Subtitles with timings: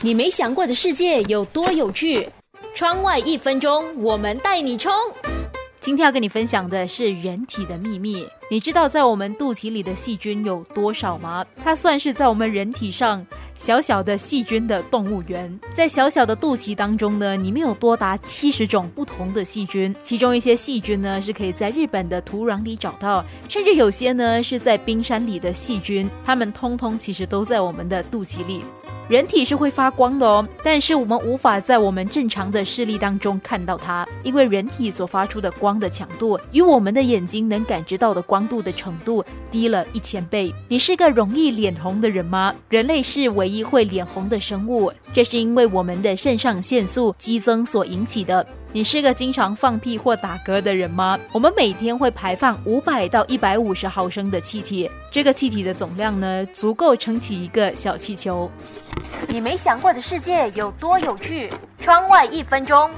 [0.00, 2.28] 你没想过的世界有多有趣？
[2.72, 4.92] 窗外一分钟，我们带你冲！
[5.80, 8.24] 今天要跟你分享的是人体的秘密。
[8.48, 11.44] 你知道在我们肚脐里的细菌有多少吗？
[11.64, 13.26] 它算是在我们人体上
[13.58, 15.60] 小小的细菌的动物园。
[15.74, 28.62] 在小小的肚脐当中呢，里面有多达七十种不同的细菌，其中一些细菌呢是可以在日本的土壤里找到，甚至有些呢是在冰山里的细菌，它们通通其实都在我们的肚脐里。
[29.08, 40.54] 人体是会发光的哦，但是我们无法在我们正常的视力当中看到它，因为人体所发出的光的强度与我们的眼睛能感知到的光度的程度低了一千倍。
[40.68, 42.54] 你是个容易脸红的人吗？
[42.68, 48.46] 人类是唯一会脸红的生物，这是因为我们的肾上腺素激增所引起的。
[48.70, 51.18] 你是个经常放屁或打嗝的人吗？
[51.32, 58.50] 我们每天会排放五百到一百五十毫升的气体，这个气体的总量呢，足够撑起一个小气球。
[59.26, 61.50] 你没想过的世界有多有趣？
[61.80, 62.90] 窗外一分钟。